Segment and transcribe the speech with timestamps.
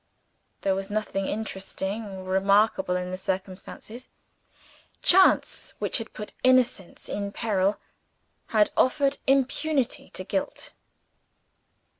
[0.61, 4.09] There was nothing interesting or remarkable in the circumstances.
[5.03, 7.79] Chance which had put innocence in peril,
[8.47, 10.73] had offered impunity to guilt.